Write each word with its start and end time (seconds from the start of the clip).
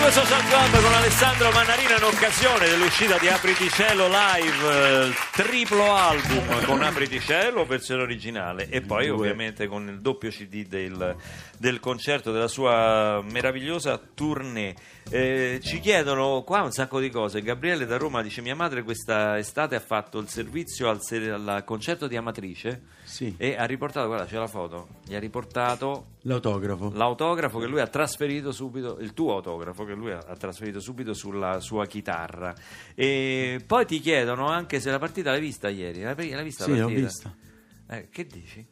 2 0.00 0.10
Social 0.12 0.42
Club 0.46 0.82
con 0.82 0.92
Alessandro 0.94 1.50
Mannarino 1.50 1.94
in 1.94 2.04
occasione 2.04 2.68
dell'uscita 2.70 3.18
di 3.18 3.28
Apriti 3.28 3.68
Cielo 3.68 4.08
Live, 4.08 5.08
eh, 5.08 5.12
triplo 5.32 5.94
album 5.94 6.64
con 6.64 6.82
Apriti 6.82 7.20
Cielo, 7.20 7.66
versione 7.66 8.00
originale 8.00 8.70
e 8.70 8.80
poi 8.80 9.10
ovviamente 9.10 9.66
con 9.66 9.86
il 9.90 10.00
doppio 10.00 10.30
CD 10.30 10.66
del, 10.66 11.14
del 11.58 11.80
concerto 11.80 12.32
della 12.32 12.48
sua 12.48 13.22
meravigliosa 13.22 14.00
tournée. 14.14 14.74
Eh, 15.10 15.60
ci 15.62 15.80
chiedono 15.80 16.44
qua 16.44 16.62
un 16.62 16.72
sacco 16.72 16.98
di 16.98 17.10
cose. 17.10 17.42
Gabriele 17.42 17.84
da 17.84 17.98
Roma 17.98 18.22
dice: 18.22 18.40
Mia 18.40 18.56
madre 18.56 18.82
questa 18.82 19.36
estate 19.36 19.74
ha 19.74 19.80
fatto 19.80 20.18
il 20.18 20.28
servizio 20.28 20.88
al, 20.88 21.00
al 21.46 21.62
concerto 21.66 22.06
di 22.06 22.16
Amatrice 22.16 22.99
Sì. 23.10 23.34
e 23.36 23.56
ha 23.56 23.64
riportato, 23.64 24.06
guarda, 24.06 24.24
c'è 24.24 24.38
la 24.38 24.46
foto. 24.46 24.86
Gli 25.04 25.16
ha 25.16 25.18
riportato 25.18 26.06
L'autografo. 26.22 26.92
l'autografo 26.94 27.58
che 27.58 27.66
lui 27.66 27.80
ha 27.80 27.88
trasferito 27.88 28.52
subito, 28.52 28.98
il 29.00 29.12
tuo 29.14 29.34
autografo 29.34 29.84
che 29.84 29.94
lui 29.94 30.12
ha 30.12 30.18
ha 30.24 30.36
trasferito 30.36 30.78
subito 30.78 31.12
sulla 31.12 31.58
sua 31.60 31.86
chitarra. 31.86 32.54
E 32.94 33.60
poi 33.66 33.84
ti 33.84 33.98
chiedono 33.98 34.46
anche 34.46 34.78
se 34.78 34.90
la 34.92 34.98
partita 35.00 35.30
l'hai 35.32 35.40
vista 35.40 35.68
ieri. 35.68 36.02
L'hai, 36.02 36.14
l'hai 36.30 36.44
vista 36.44 36.64
Sì, 36.64 36.76
la 36.76 36.82
l'ho 36.82 36.86
vista. 36.86 37.34
Eh, 37.88 38.08
che 38.10 38.26
dici? 38.26 38.64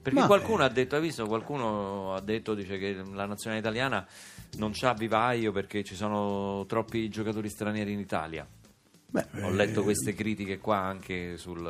Perché 0.00 0.20
Ma, 0.20 0.26
qualcuno 0.26 0.62
eh, 0.62 0.66
ha 0.66 0.68
detto, 0.68 0.94
hai 0.94 1.00
visto, 1.02 1.26
qualcuno 1.26 2.14
ha 2.14 2.20
detto, 2.20 2.54
dice 2.54 2.78
che 2.78 2.94
la 3.12 3.26
nazionale 3.26 3.60
italiana 3.60 4.06
non 4.58 4.70
c'ha 4.72 4.92
vivaio 4.92 5.50
perché 5.50 5.82
ci 5.82 5.96
sono 5.96 6.64
troppi 6.68 7.08
giocatori 7.08 7.48
stranieri 7.48 7.92
in 7.92 7.98
Italia. 7.98 8.46
Beh, 9.14 9.26
Ho 9.42 9.50
eh, 9.50 9.52
letto 9.52 9.84
queste 9.84 10.12
critiche 10.12 10.58
qua 10.58 10.78
anche 10.78 11.36
sul... 11.36 11.64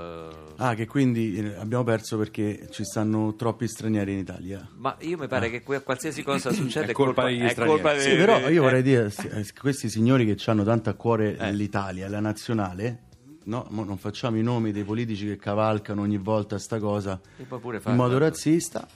Ah, 0.56 0.72
che 0.72 0.86
quindi 0.86 1.36
eh, 1.36 1.54
abbiamo 1.56 1.84
perso 1.84 2.16
perché 2.16 2.68
ci 2.70 2.84
stanno 2.84 3.34
troppi 3.34 3.68
stranieri 3.68 4.12
in 4.14 4.18
Italia. 4.20 4.66
Ma 4.76 4.96
io 5.00 5.18
mi 5.18 5.26
pare 5.28 5.50
che 5.50 5.62
qui- 5.62 5.82
qualsiasi 5.82 6.22
cosa 6.22 6.50
succede 6.52 6.86
È 6.86 6.92
colpa 6.92 7.26
degli 7.26 7.42
è 7.42 7.50
stranieri. 7.50 7.82
colpa 7.82 7.98
Sì, 8.00 8.08
dei- 8.08 8.16
però 8.16 8.38
io 8.48 8.48
eh. 8.48 8.58
vorrei 8.60 8.82
dire, 8.82 9.12
eh, 9.30 9.44
questi 9.60 9.90
signori 9.90 10.24
che 10.24 10.50
hanno 10.50 10.64
tanto 10.64 10.88
a 10.88 10.94
cuore 10.94 11.36
Eh. 11.36 11.52
l'Italia, 11.52 12.08
la 12.08 12.20
nazionale, 12.20 13.02
no, 13.44 13.66
non 13.68 13.98
facciamo 13.98 14.38
i 14.38 14.42
nomi 14.42 14.72
dei 14.72 14.84
politici 14.84 15.26
che 15.26 15.36
cavalcano 15.36 16.00
ogni 16.00 16.16
volta 16.16 16.58
sta 16.58 16.78
cosa 16.78 17.20
E 17.36 17.42
poi 17.44 17.58
pure 17.60 17.78
in 17.84 17.94
modo 17.94 18.16
razzista. 18.16 18.88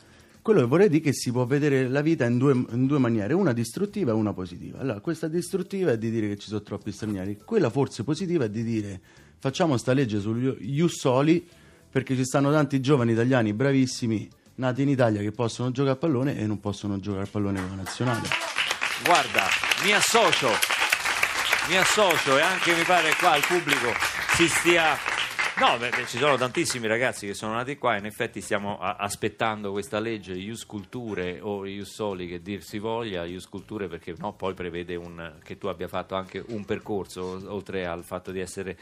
Quello 0.49 0.63
che 0.63 0.67
vorrei 0.67 0.89
dire 0.89 1.03
è 1.03 1.05
che 1.05 1.13
si 1.13 1.31
può 1.31 1.45
vedere 1.45 1.89
la 1.89 2.01
vita 2.01 2.25
in 2.25 2.39
due, 2.39 2.55
in 2.55 2.87
due 2.87 2.97
maniere, 2.97 3.35
una 3.35 3.53
distruttiva 3.53 4.13
e 4.13 4.15
una 4.15 4.33
positiva. 4.33 4.79
Allora, 4.79 4.99
questa 5.01 5.29
distruttiva 5.29 5.91
è 5.91 5.99
di 5.99 6.11
dire 6.11 6.27
che 6.27 6.39
ci 6.39 6.49
sono 6.49 6.63
troppi 6.63 6.91
stranieri, 6.91 7.37
quella 7.45 7.69
forse 7.69 8.03
positiva 8.03 8.47
è 8.47 8.49
di 8.49 8.65
dire 8.65 8.99
facciamo 9.39 9.77
sta 9.77 9.93
legge 9.93 10.19
sugli 10.21 10.51
Ius 10.75 11.01
Soli 11.01 11.47
perché 11.91 12.17
ci 12.17 12.25
stanno 12.25 12.51
tanti 12.51 12.81
giovani 12.81 13.13
italiani 13.13 13.53
bravissimi 13.53 14.27
nati 14.55 14.81
in 14.81 14.89
Italia 14.89 15.21
che 15.21 15.33
possono 15.33 15.71
giocare 15.71 15.97
a 15.97 15.99
pallone 15.99 16.39
e 16.39 16.47
non 16.47 16.61
possono 16.61 16.99
giocare 16.99 17.25
a 17.25 17.29
pallone 17.31 17.61
con 17.61 17.69
la 17.69 17.83
nazionale. 17.83 18.29
Guarda, 19.05 19.49
mi 19.85 19.93
associo, 19.93 20.49
mi 21.69 21.77
associo 21.77 22.39
e 22.39 22.41
anche 22.41 22.75
mi 22.75 22.85
pare 22.85 23.13
qua 23.21 23.37
il 23.37 23.45
pubblico 23.47 23.93
si 24.35 24.49
stia... 24.49 25.18
No, 25.61 25.77
beh, 25.77 25.89
beh, 25.91 26.07
ci 26.07 26.19
sono 26.19 26.37
tantissimi 26.37 26.87
ragazzi 26.87 27.27
che 27.27 27.35
sono 27.35 27.55
nati 27.55 27.77
qua, 27.77 27.97
in 27.97 28.05
effetti 28.07 28.41
stiamo 28.41 28.79
a- 28.79 28.95
aspettando 28.97 29.73
questa 29.73 29.99
legge 29.99 30.33
Ius 30.35 30.65
Culture 30.65 31.41
o 31.41 31.67
Ius 31.67 31.93
Soli 31.93 32.29
che 32.29 32.41
dir 32.41 32.63
si 32.63 32.79
voglia, 32.79 33.25
Ius 33.25 33.49
Culture 33.49 33.89
perché 33.89 34.15
no, 34.19 34.35
poi 34.35 34.55
prevede 34.55 34.95
un- 34.95 35.35
che 35.43 35.59
tu 35.59 35.67
abbia 35.67 35.89
fatto 35.89 36.15
anche 36.15 36.45
un 36.49 36.65
percorso, 36.65 37.43
oltre 37.49 37.87
al 37.87 38.05
fatto 38.05 38.31
di 38.31 38.39
essere 38.39 38.79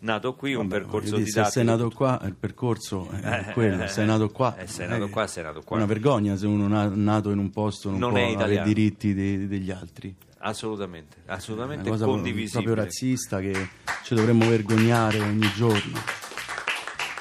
nato 0.00 0.34
qui, 0.34 0.54
un 0.54 0.68
Vabbè, 0.68 0.82
percorso 0.82 1.16
dire, 1.16 1.24
didattico. 1.24 1.44
Se 1.46 1.50
sei 1.50 1.64
nato 1.64 1.90
qua, 1.90 2.20
il 2.24 2.34
percorso 2.36 3.08
è 3.10 3.44
Eh, 3.48 3.52
quello. 3.52 3.82
eh, 3.82 3.88
sei 3.88 4.06
nato 4.06 4.28
qua. 4.30 4.56
eh, 4.56 4.66
sei 4.68 4.86
nato 4.86 5.08
qua, 5.08 5.26
sei 5.26 5.42
nato 5.42 5.62
qua. 5.62 5.76
È 5.76 5.80
una 5.80 5.88
vergogna 5.88 6.36
se 6.36 6.46
uno 6.46 6.66
è 6.66 6.88
nato 6.94 7.30
in 7.32 7.38
un 7.38 7.50
posto 7.50 7.90
non, 7.90 7.98
Non 7.98 8.10
può 8.12 8.18
è 8.20 8.34
avere 8.34 8.62
diritti 8.62 9.14
dei- 9.14 9.48
degli 9.48 9.70
altri. 9.72 10.14
Assolutamente, 10.42 11.16
È 11.26 11.32
assolutamente 11.32 11.82
una 11.82 11.90
cosa 11.98 12.04
condivisibile. 12.06 12.62
proprio 12.64 12.84
razzista 12.84 13.40
che 13.40 13.68
ci 14.04 14.14
dovremmo 14.14 14.48
vergognare 14.48 15.18
ogni 15.20 15.50
giorno. 15.54 16.19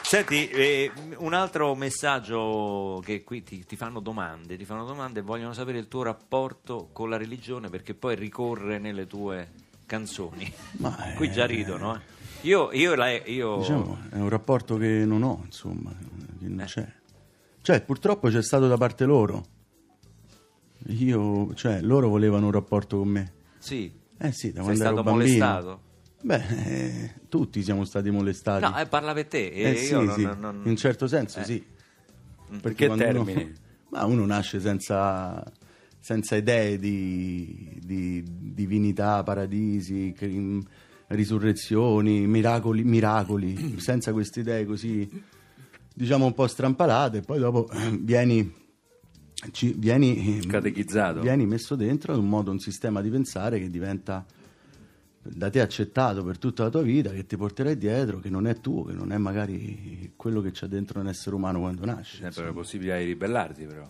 Senti, 0.09 0.50
eh, 0.50 0.92
un 1.18 1.36
altro 1.36 1.75
messaggio 1.75 3.00
che 3.06 3.24
qui 3.24 3.44
ti, 3.44 3.64
ti 3.64 3.75
fanno 3.75 4.00
domande, 4.00 4.58
ti 4.58 4.66
fanno 4.66 4.84
domande 4.84 5.22
vogliono 5.22 5.53
sapere 5.53 5.78
il 5.78 5.88
tuo 5.88 6.02
rapporto 6.02 6.90
con 6.92 7.12
la 7.12 7.18
religione 7.18 7.70
perché 7.70 7.94
poi 7.94 8.16
ricorre 8.16 8.80
nelle 8.80 9.06
tue 9.06 9.50
canzoni. 9.86 10.52
Ma, 10.80 11.12
eh, 11.12 11.16
qui 11.16 11.31
già 11.31 11.46
ridono, 11.46 11.96
eh. 11.96 12.00
Io, 12.42 12.72
io, 12.72 12.96
la- 12.96 13.12
io- 13.12 13.58
Diciamo, 13.58 14.00
è 14.09 14.16
un 14.16 14.30
rapporto 14.30 14.78
che 14.78 15.06
non 15.06 15.22
ho, 15.22 15.44
insomma, 15.46 15.92
che 15.92 16.46
Eh. 16.46 16.48
non 16.48 16.66
c'è. 16.66 16.92
Cioè, 17.62 17.81
purtroppo 17.81 18.30
c'è 18.30 18.42
stato 18.42 18.68
da 18.68 18.78
parte 18.78 19.06
loro. 19.06 19.46
Io, 20.88 21.53
cioè, 21.53 21.81
loro 21.81 22.08
volevano 22.08 22.48
un 22.48 22.52
rapporto 22.52 22.98
con 22.98 23.09
me. 23.09 23.31
sì, 23.59 23.92
Eh 24.18 24.31
sì, 24.31 24.52
da 24.52 24.64
sei 24.64 24.64
quando 24.64 24.84
ero 24.84 24.92
stato 24.96 25.03
bambino. 25.03 25.14
molestato. 25.14 25.88
Beh, 26.22 26.44
eh, 26.66 27.13
tutti 27.30 27.63
siamo 27.63 27.85
stati 27.85 28.09
molestati. 28.12 28.63
No, 28.63 28.78
eh, 28.78 28.85
parla 28.88 29.13
per 29.13 29.28
te. 29.28 29.47
e 29.47 29.63
Eh 29.63 29.72
io 29.72 29.78
sì, 29.78 29.94
non- 29.94 30.09
sì, 30.13 30.24
non- 30.24 30.40
non- 30.40 30.59
in 30.63 30.69
un 30.72 30.75
certo 30.75 31.07
senso 31.07 31.40
Eh. 31.40 31.44
sì. 31.46 31.63
Per 32.62 32.74
che 32.74 32.88
quando 32.88 33.06
uno- 33.07 33.24
termini? 33.24 33.53
ma 33.91 34.06
uno 34.06 34.25
nasce 34.25 34.59
senza, 34.59 35.41
senza 36.00 36.35
idee 36.35 36.78
di, 36.78 37.80
di 37.84 38.24
divinità, 38.53 39.24
paradisi, 39.24 40.13
risurrezioni, 41.07 42.28
miracoli, 42.28 42.84
miracoli, 42.84 43.80
senza 43.80 44.12
queste 44.12 44.41
idee 44.41 44.66
così, 44.66 45.09
diciamo 45.94 46.25
un 46.25 46.34
po' 46.34 46.47
strampalate, 46.47 47.18
e 47.19 47.22
poi 47.22 47.40
dopo 47.40 47.69
eh, 47.72 47.97
vieni, 48.00 48.53
ci- 49.51 49.74
vieni, 49.78 50.40
Catechizzato. 50.46 51.22
vieni 51.22 51.46
messo 51.47 51.75
dentro 51.75 52.13
in 52.13 52.19
un 52.19 52.28
modo, 52.30 52.51
un 52.51 52.59
sistema 52.59 53.01
di 53.01 53.09
pensare 53.09 53.57
che 53.59 53.69
diventa 53.69 54.25
da 55.34 55.50
te 55.50 55.62
accettato 55.62 56.24
per 56.24 56.38
tutta 56.38 56.64
la 56.64 56.70
tua 56.70 56.82
vita, 56.82 57.12
che 57.12 57.26
ti 57.26 57.38
porterai 57.38 57.78
dietro, 57.78 58.20
che 58.20 58.30
non 58.30 58.48
è 58.48 58.60
tuo, 58.60 58.84
che 58.84 58.94
non 58.94 59.12
è 59.12 59.18
magari 59.18 60.14
quello 60.16 60.42
che 60.42 60.52
c'è 60.52 60.68
dentro 60.68 61.00
un 61.00 61.08
essere 61.08 61.36
umano 61.36 61.60
quando 61.60 61.86
nasce. 61.86 62.18
Sempre 62.18 62.46
la 62.46 62.54
possibilità 62.54 62.98
di 62.98 63.06
ribellarti, 63.06 63.66
però. 63.66 63.90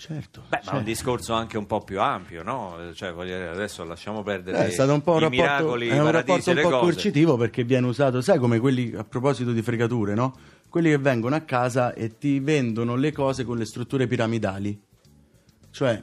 Certo. 0.00 0.44
Beh, 0.48 0.60
ma 0.64 0.70
cioè, 0.70 0.78
un 0.78 0.84
discorso 0.84 1.34
anche 1.34 1.58
un 1.58 1.66
po' 1.66 1.82
più 1.82 2.00
ampio, 2.00 2.42
no? 2.42 2.74
Cioè, 2.94 3.12
voglio 3.12 3.36
dire, 3.36 3.48
adesso 3.48 3.84
lasciamo 3.84 4.22
perdere 4.22 4.56
eh, 4.56 4.66
è 4.68 4.70
stato 4.70 4.94
un 4.94 5.02
po' 5.02 5.12
un 5.12 5.18
i 5.18 5.20
rapporto, 5.20 5.42
miracoli, 5.42 5.88
è 5.88 5.98
un 5.98 6.04
paradisi 6.06 6.30
rapporto 6.30 6.50
un 6.50 6.56
po' 6.56 6.68
cose. 6.70 6.80
coercitivo 6.80 7.36
perché 7.36 7.64
viene 7.64 7.86
usato, 7.86 8.22
sai 8.22 8.38
come 8.38 8.58
quelli 8.58 8.94
a 8.96 9.04
proposito 9.04 9.52
di 9.52 9.60
fregature, 9.60 10.14
no? 10.14 10.34
Quelli 10.70 10.88
che 10.88 10.96
vengono 10.96 11.34
a 11.36 11.40
casa 11.40 11.92
e 11.92 12.16
ti 12.16 12.40
vendono 12.40 12.96
le 12.96 13.12
cose 13.12 13.44
con 13.44 13.58
le 13.58 13.66
strutture 13.66 14.06
piramidali. 14.06 14.80
Cioè, 15.70 16.02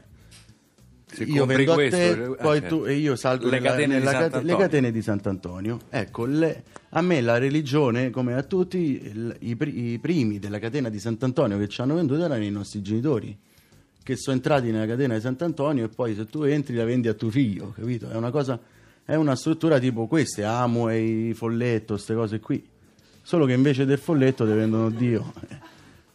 Se 1.10 1.24
io 1.24 1.46
vendo 1.46 1.74
questo, 1.74 1.96
te, 1.96 2.10
eh, 2.24 2.36
poi 2.36 2.60
certo. 2.60 2.78
tu 2.80 2.86
e 2.86 2.94
io 2.96 3.16
salgo 3.16 3.46
Le 3.50 3.60
nella- 3.60 3.70
catene 3.70 3.88
di 3.94 4.00
nella 4.00 4.12
Sant'Antonio. 4.12 4.48
le 4.58 4.62
catene 4.62 4.92
di 4.92 5.02
Sant'Antonio. 5.02 5.80
Ecco, 5.90 6.26
le- 6.26 6.64
a 6.90 7.02
me 7.02 7.22
la 7.22 7.38
religione, 7.38 8.10
come 8.10 8.34
a 8.34 8.44
tutti, 8.44 8.78
il- 9.04 9.36
i, 9.40 9.58
i 9.92 10.00
primi 10.00 10.38
della 10.38 10.60
catena 10.60 10.90
di 10.90 11.00
Sant'Antonio 11.00 11.58
che 11.58 11.68
ci 11.70 11.80
hanno 11.82 11.96
venduto 11.96 12.24
erano 12.24 12.44
i 12.44 12.50
nostri 12.52 12.82
genitori, 12.82 13.38
che 14.04 14.16
sono 14.18 14.36
entrati 14.36 14.70
nella 14.70 14.86
catena 14.86 15.14
di 15.16 15.22
Sant'Antonio 15.22 15.86
e 15.86 15.88
poi 15.88 16.14
se 16.14 16.26
tu 16.26 16.44
entri 16.44 16.76
la 16.76 16.84
vendi 16.84 17.08
a 17.08 17.14
tuo 17.14 17.30
figlio, 17.30 17.72
capito? 17.74 18.10
È 18.10 18.16
una 18.16 18.30
cosa, 18.32 18.60
è 19.06 19.16
una 19.16 19.36
struttura 19.38 19.80
tipo 19.80 20.08
queste, 20.08 20.44
amo 20.44 20.90
e 20.90 21.30
i 21.30 21.34
folletto, 21.34 21.94
queste 21.94 22.16
cose 22.16 22.40
qui. 22.42 22.62
Solo 23.22 23.46
che 23.46 23.54
invece 23.54 23.86
del 23.86 23.98
folletto 23.98 24.46
ti 24.46 24.52
vendono 24.52 24.90
Dio, 24.90 25.34
eh, 25.50 25.58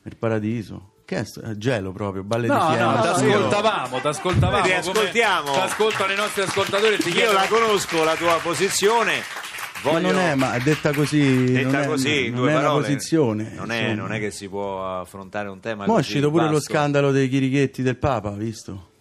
il 0.04 0.16
paradiso. 0.16 0.91
Che 1.12 1.18
è, 1.18 1.24
sto- 1.24 1.40
è 1.42 1.50
gelo 1.58 1.92
proprio, 1.92 2.22
balle 2.22 2.46
No, 2.46 2.54
di 2.70 2.74
fieno. 2.74 2.90
no, 2.92 3.00
ti 3.00 3.24
io- 3.24 3.36
ascoltavamo, 3.36 4.00
ti 4.00 4.06
ascoltavamo. 4.06 4.58
Noi 4.66 4.72
ascoltiamo. 4.72 5.52
Ti 5.52 5.58
ascoltano 5.58 6.12
i 6.12 6.16
nostri 6.16 6.40
ascoltatori 6.42 6.96
ti 6.96 7.08
Io 7.08 7.14
chiedono... 7.14 7.38
la 7.38 7.46
conosco 7.48 8.02
la 8.04 8.14
tua 8.16 8.38
posizione. 8.42 9.16
Ma 9.84 9.90
Voglio... 9.90 10.12
non 10.12 10.18
è, 10.20 10.34
ma 10.36 10.54
è 10.54 10.60
detta 10.60 10.92
così, 10.94 11.52
Detta 11.52 11.66
non 11.70 11.80
è, 11.82 11.86
così, 11.86 12.30
non 12.30 12.40
due 12.40 12.50
è 12.50 12.52
una 12.54 12.62
parole. 12.62 12.82
posizione. 12.86 13.52
Non 13.56 13.70
è, 13.72 13.92
non 13.94 14.12
è 14.14 14.18
che 14.20 14.30
si 14.30 14.48
può 14.48 15.00
affrontare 15.00 15.48
un 15.50 15.60
tema 15.60 15.84
Mo' 15.86 15.96
è 15.96 15.98
uscito 16.00 16.30
pure 16.30 16.48
lo 16.48 16.60
scandalo 16.60 17.10
dei 17.10 17.28
chirichetti 17.28 17.82
del 17.82 17.96
Papa, 17.98 18.30
visto? 18.30 18.92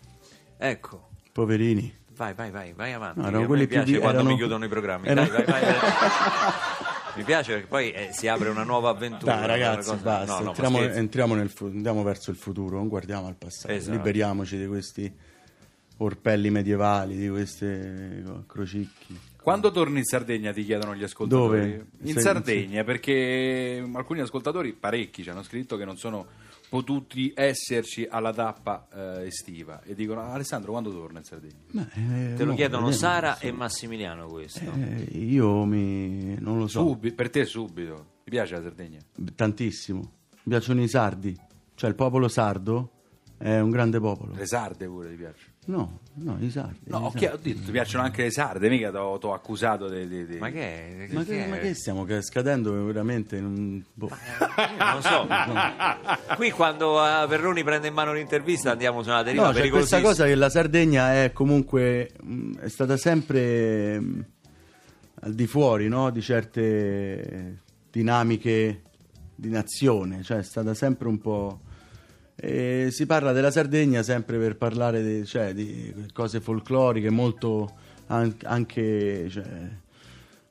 Ecco, 0.57 1.07
Poverini. 1.31 1.95
vai, 2.17 2.33
vai, 2.33 2.51
vai, 2.51 2.73
vai 2.75 2.91
avanti. 2.91 3.19
No, 3.21 3.27
erano 3.27 3.45
quelli 3.45 3.67
più 3.67 3.77
piace 3.77 3.91
di- 3.93 3.99
quando 3.99 4.17
erano- 4.19 4.29
mi 4.31 4.37
chiudono 4.37 4.65
i 4.65 4.67
programmi. 4.67 5.07
erano- 5.07 5.29
Dai, 5.29 5.43
vai, 5.45 5.61
vai, 5.61 5.61
vai. 5.61 5.79
Mi 7.15 7.23
piace 7.23 7.51
perché 7.53 7.67
poi 7.67 7.91
eh, 7.91 8.09
si 8.11 8.27
apre 8.27 8.49
una 8.49 8.63
nuova 8.63 8.89
avventura. 8.89 9.35
Dai 9.35 9.47
ragazzi, 9.47 9.89
cosa- 9.89 10.01
basta, 10.01 10.33
no, 10.37 10.39
no, 10.43 10.47
entriamo, 10.49 10.79
entriamo 10.81 11.35
nel 11.35 11.49
fu- 11.49 11.65
andiamo 11.65 12.03
verso 12.03 12.31
il 12.31 12.37
futuro, 12.37 12.77
non 12.77 12.87
guardiamo 12.87 13.27
al 13.27 13.35
passato, 13.35 13.73
Esatto. 13.73 13.95
liberiamoci 13.97 14.57
di 14.57 14.67
questi 14.67 15.13
orpelli 15.97 16.49
medievali, 16.49 17.15
di 17.17 17.27
queste 17.29 18.23
co- 18.25 18.43
crocicchi. 18.47 19.19
Quando 19.41 19.71
torni 19.71 19.99
in 19.99 20.05
Sardegna 20.05 20.53
ti 20.53 20.63
chiedono 20.63 20.95
gli 20.95 21.03
ascoltatori? 21.03 21.59
Dove? 21.61 21.85
In 22.03 22.17
Sardegna, 22.19 22.83
perché 22.83 23.83
alcuni 23.93 24.21
ascoltatori, 24.21 24.71
parecchi, 24.73 25.23
ci 25.23 25.29
hanno 25.31 25.43
scritto 25.43 25.77
che 25.77 25.85
non 25.85 25.97
sono 25.97 26.27
potuti 26.71 27.33
esserci 27.35 28.07
alla 28.09 28.31
tappa 28.31 28.87
eh, 28.93 29.25
estiva 29.25 29.81
e 29.83 29.93
dicono 29.93 30.21
"Ah, 30.21 30.31
Alessandro 30.31 30.71
quando 30.71 30.89
torna 30.89 31.19
in 31.19 31.25
Sardegna? 31.25 31.57
Ma, 31.71 31.85
eh, 31.91 32.33
Te 32.37 32.45
lo 32.45 32.51
no, 32.51 32.55
chiedono 32.55 32.85
vediamo. 32.85 32.91
Sara 33.13 33.39
e 33.39 33.51
Massimiliano 33.51 34.27
questo. 34.27 34.71
Eh, 34.71 35.01
io 35.17 35.65
mi... 35.65 36.37
non 36.39 36.57
lo 36.59 36.67
so, 36.67 36.79
Subi- 36.87 37.11
per 37.11 37.29
te 37.29 37.43
subito. 37.43 38.19
Ti 38.23 38.29
piace 38.29 38.53
la 38.55 38.61
Sardegna? 38.61 38.99
tantissimo. 39.35 39.99
Mi 40.43 40.53
piacciono 40.53 40.81
i 40.81 40.87
sardi, 40.87 41.37
cioè 41.75 41.89
il 41.89 41.95
popolo 41.95 42.29
sardo 42.29 42.91
è 43.37 43.59
un 43.59 43.69
grande 43.69 43.99
popolo. 43.99 44.33
Le 44.33 44.45
sarde 44.47 44.85
pure 44.87 45.09
ti 45.09 45.15
piacciono? 45.17 45.50
No, 45.71 45.99
no, 46.15 46.37
i 46.41 46.49
sardi. 46.49 46.79
No, 46.87 46.97
i 47.15 47.25
ho, 47.25 47.31
ho 47.31 47.37
detto 47.41 47.61
ti 47.63 47.71
piacciono 47.71 48.03
anche 48.03 48.23
le 48.23 48.31
sarde, 48.31 48.67
mica 48.67 48.89
ti 48.91 48.97
ho 48.97 49.33
accusato 49.33 49.87
di... 49.87 50.05
di- 50.05 50.25
di- 50.25 50.37
Ma 50.37 50.49
che? 50.49 51.07
Ma 51.11 51.23
che, 51.23 51.45
è? 51.45 51.47
ma 51.47 51.57
che 51.59 51.73
stiamo 51.75 52.03
che- 52.03 52.21
scadendo 52.21 52.73
veramente 52.83 53.37
in 53.37 53.45
un... 53.45 53.81
boh. 53.93 54.09
Non 54.77 54.95
lo 54.95 55.01
so. 55.01 55.27
Qui 56.35 56.51
quando 56.51 56.99
eh, 57.05 57.25
Perroni 57.29 57.63
prende 57.63 57.87
in 57.87 57.93
mano 57.93 58.11
l'intervista 58.13 58.71
andiamo 58.71 59.01
su 59.01 59.09
una 59.09 59.23
deriva 59.23 59.47
No, 59.47 59.53
c'è 59.53 59.69
questa 59.69 60.01
cosa 60.01 60.25
che 60.25 60.35
la 60.35 60.49
Sardegna 60.49 61.13
è 61.23 61.31
comunque 61.31 62.11
mh, 62.21 62.57
è 62.57 62.67
stata 62.67 62.97
sempre 62.97 63.97
mh, 63.99 64.25
al 65.21 65.33
di 65.33 65.47
fuori 65.47 65.87
no, 65.87 66.09
di 66.09 66.21
certe 66.21 67.59
dinamiche 67.89 68.81
di 69.35 69.49
nazione, 69.49 70.21
cioè 70.23 70.39
è 70.39 70.43
stata 70.43 70.73
sempre 70.73 71.07
un 71.07 71.17
po'. 71.19 71.59
E 72.43 72.87
si 72.89 73.05
parla 73.05 73.31
della 73.33 73.51
Sardegna 73.51 74.01
sempre 74.01 74.39
per 74.39 74.57
parlare 74.57 75.03
di, 75.03 75.25
cioè, 75.27 75.53
di 75.53 75.93
cose 76.11 76.41
folcloriche, 76.41 77.11
molto 77.11 77.71
an- 78.07 78.35
anche. 78.43 79.27
Cioè, 79.29 79.45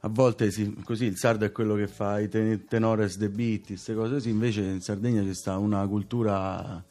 a 0.03 0.09
volte 0.09 0.51
si- 0.53 0.73
così 0.85 1.05
il 1.07 1.17
sardo 1.17 1.45
è 1.45 1.51
quello 1.53 1.75
che 1.75 1.89
fa 1.89 2.21
i 2.21 2.29
ten- 2.29 2.65
tenores 2.67 3.19
de 3.19 3.29
beat, 3.29 3.67
queste 3.67 3.93
cose 3.95 4.13
così, 4.15 4.31
invece 4.31 4.61
in 4.63 4.81
Sardegna 4.81 5.23
c'è 5.23 5.35
sta 5.35 5.59
una 5.59 5.85
cultura 5.89 6.83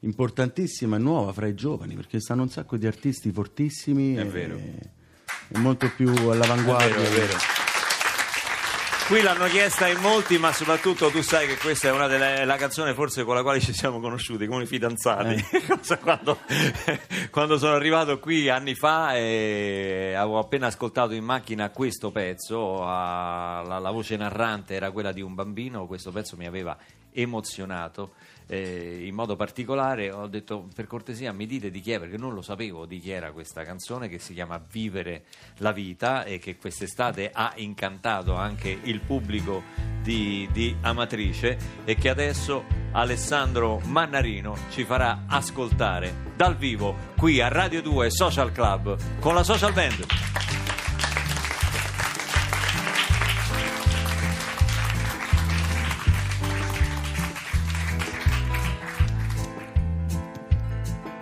importantissima 0.00 0.96
e 0.96 0.98
nuova 0.98 1.32
fra 1.32 1.46
i 1.46 1.54
giovani, 1.54 1.94
perché 1.94 2.18
stanno 2.18 2.42
un 2.42 2.48
sacco 2.50 2.76
di 2.76 2.86
artisti 2.86 3.30
fortissimi 3.30 4.14
È 4.16 4.20
e, 4.20 4.24
vero. 4.24 4.56
e 4.56 5.58
molto 5.58 5.90
più 5.94 6.08
all'avanguardia. 6.08 6.96
È 6.96 7.08
vero, 7.08 7.14
è 7.14 7.26
vero. 7.26 7.38
Qui 9.08 9.22
l'hanno 9.22 9.46
chiesta 9.46 9.86
in 9.86 10.00
molti, 10.00 10.36
ma 10.36 10.52
soprattutto 10.52 11.10
tu 11.10 11.22
sai 11.22 11.46
che 11.46 11.56
questa 11.58 11.86
è 11.86 11.92
una 11.92 12.08
delle 12.08 12.44
la 12.44 12.56
canzone 12.56 12.92
forse 12.92 13.22
con 13.22 13.36
la 13.36 13.42
quale 13.42 13.60
ci 13.60 13.72
siamo 13.72 14.00
conosciuti 14.00 14.48
come 14.48 14.66
fidanzati. 14.66 15.44
Cosa 15.68 15.98
quando, 15.98 16.40
quando 17.30 17.56
sono 17.56 17.74
arrivato 17.74 18.18
qui 18.18 18.48
anni 18.48 18.74
fa 18.74 19.14
e 19.14 20.12
avevo 20.16 20.40
appena 20.40 20.66
ascoltato 20.66 21.14
in 21.14 21.22
macchina 21.22 21.70
questo 21.70 22.10
pezzo, 22.10 22.80
la, 22.80 23.78
la 23.80 23.90
voce 23.92 24.16
narrante 24.16 24.74
era 24.74 24.90
quella 24.90 25.12
di 25.12 25.20
un 25.20 25.34
bambino, 25.34 25.86
questo 25.86 26.10
pezzo 26.10 26.36
mi 26.36 26.46
aveva 26.46 26.76
emozionato 27.12 28.14
eh, 28.46 29.04
in 29.04 29.14
modo 29.14 29.36
particolare. 29.36 30.10
Ho 30.10 30.26
detto 30.26 30.68
per 30.74 30.86
cortesia 30.86 31.32
mi 31.32 31.46
dite 31.46 31.70
di 31.70 31.80
chi 31.80 31.92
è 31.92 31.98
perché 31.98 32.16
non 32.16 32.34
lo 32.34 32.42
sapevo 32.42 32.86
di 32.86 32.98
chi 33.00 33.10
era 33.10 33.32
questa 33.32 33.64
canzone 33.64 34.08
che 34.08 34.18
si 34.18 34.34
chiama 34.34 34.62
Vivere 34.70 35.24
la 35.58 35.72
vita 35.72 36.24
e 36.24 36.38
che 36.38 36.56
quest'estate 36.56 37.30
ha 37.32 37.52
incantato 37.56 38.34
anche 38.34 38.76
il 38.82 39.00
pubblico 39.00 39.62
di, 40.02 40.48
di 40.52 40.76
Amatrice 40.80 41.58
e 41.84 41.94
che 41.96 42.08
adesso 42.08 42.64
Alessandro 42.92 43.80
Mannarino 43.84 44.56
ci 44.70 44.84
farà 44.84 45.24
ascoltare 45.26 46.32
dal 46.36 46.56
vivo 46.56 46.94
qui 47.16 47.40
a 47.40 47.48
Radio 47.48 47.82
2 47.82 48.10
Social 48.10 48.52
Club 48.52 48.96
con 49.20 49.34
la 49.34 49.42
Social 49.42 49.72
Band. 49.72 50.55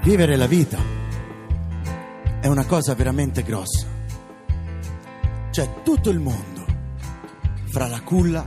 Vivere 0.04 0.36
la 0.36 0.46
vita 0.46 0.78
è 2.38 2.46
una 2.46 2.66
cosa 2.66 2.94
veramente 2.94 3.42
grossa. 3.42 3.86
C'è 5.50 5.82
tutto 5.82 6.10
il 6.10 6.18
mondo 6.18 6.66
fra 7.70 7.88
la 7.88 8.02
culla 8.02 8.46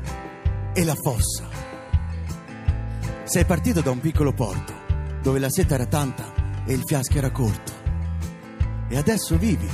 e 0.72 0.84
la 0.84 0.94
fossa. 0.94 1.50
Sei 3.24 3.44
partito 3.46 3.82
da 3.82 3.90
un 3.90 4.00
piccolo 4.00 4.34
porto 4.34 4.72
dove 5.24 5.40
la 5.40 5.50
seta 5.50 5.74
era 5.74 5.88
tanta 5.88 6.32
e 6.64 6.74
il 6.74 6.84
fiasco 6.86 7.18
era 7.18 7.32
corto. 7.32 7.72
E 8.88 8.96
adesso 8.96 9.36
vivi 9.40 9.68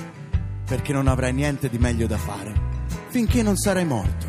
perché 0.66 0.94
non 0.94 1.10
avrai 1.10 1.34
niente 1.34 1.68
di 1.68 1.80
meglio 1.80 2.08
da 2.08 2.18
fare 2.18 2.54
finché 3.10 3.44
non 3.44 3.58
sarai 3.58 3.84
morto. 3.84 4.26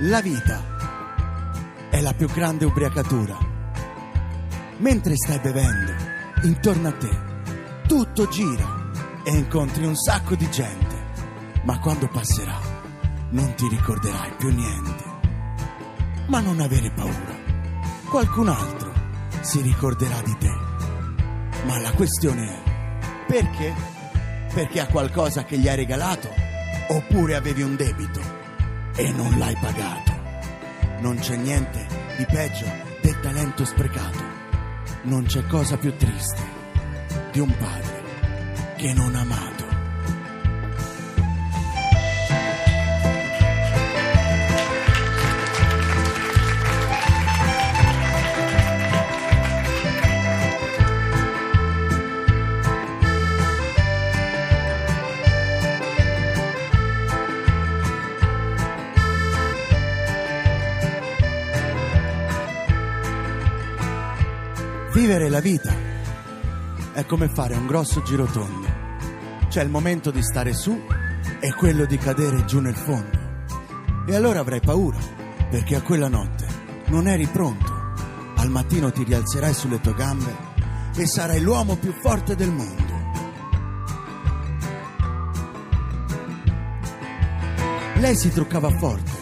La 0.00 0.20
vita 0.20 0.64
è 1.90 2.00
la 2.00 2.12
più 2.12 2.26
grande 2.26 2.64
ubriacatura. 2.64 3.50
Mentre 4.78 5.14
stai 5.14 5.38
bevendo, 5.38 5.91
intorno 6.42 6.88
a 6.88 6.92
te, 6.92 7.20
tutto 7.86 8.26
gira 8.28 8.90
e 9.24 9.30
incontri 9.30 9.84
un 9.84 9.94
sacco 9.94 10.34
di 10.34 10.50
gente. 10.50 11.00
Ma 11.64 11.78
quando 11.78 12.08
passerà, 12.08 12.58
non 13.30 13.54
ti 13.54 13.68
ricorderai 13.68 14.32
più 14.36 14.50
niente. 14.50 15.04
Ma 16.26 16.40
non 16.40 16.60
avere 16.60 16.90
paura. 16.90 17.40
Qualcun 18.08 18.48
altro 18.48 18.92
si 19.40 19.60
ricorderà 19.60 20.20
di 20.22 20.36
te. 20.38 20.54
Ma 21.66 21.78
la 21.78 21.92
questione 21.92 22.48
è, 22.48 22.62
perché? 23.26 23.72
Perché 24.52 24.80
ha 24.80 24.86
qualcosa 24.86 25.44
che 25.44 25.56
gli 25.58 25.68
hai 25.68 25.76
regalato? 25.76 26.28
Oppure 26.88 27.36
avevi 27.36 27.62
un 27.62 27.76
debito 27.76 28.20
e 28.96 29.10
non 29.12 29.38
l'hai 29.38 29.56
pagato? 29.60 30.12
Non 31.00 31.16
c'è 31.16 31.36
niente 31.36 31.86
di 32.16 32.26
peggio 32.26 32.66
del 33.00 33.18
talento 33.20 33.64
sprecato. 33.64 34.41
Non 35.04 35.24
c'è 35.24 35.44
cosa 35.46 35.76
più 35.76 35.96
triste 35.96 36.40
di 37.32 37.40
un 37.40 37.52
padre 37.56 38.02
che 38.76 38.92
non 38.92 39.16
ha 39.16 39.20
amato. 39.20 39.61
La 65.32 65.40
vita 65.40 65.74
è 66.92 67.06
come 67.06 67.26
fare 67.26 67.54
un 67.54 67.66
grosso 67.66 68.02
girotondo. 68.02 68.68
C'è 69.48 69.62
il 69.62 69.70
momento 69.70 70.10
di 70.10 70.22
stare 70.22 70.52
su 70.52 70.78
e 71.40 71.54
quello 71.54 71.86
di 71.86 71.96
cadere 71.96 72.44
giù 72.44 72.60
nel 72.60 72.76
fondo. 72.76 73.18
E 74.06 74.14
allora 74.14 74.40
avrai 74.40 74.60
paura, 74.60 74.98
perché 75.48 75.74
a 75.74 75.80
quella 75.80 76.08
notte 76.08 76.46
non 76.88 77.08
eri 77.08 77.26
pronto. 77.28 77.72
Al 78.36 78.50
mattino 78.50 78.92
ti 78.92 79.04
rialzerai 79.04 79.54
sulle 79.54 79.80
tue 79.80 79.94
gambe 79.94 80.36
e 80.94 81.06
sarai 81.06 81.40
l'uomo 81.40 81.76
più 81.76 81.94
forte 81.98 82.36
del 82.36 82.50
mondo. 82.50 82.92
Lei 87.94 88.16
si 88.16 88.30
truccava 88.30 88.68
forte 88.68 89.12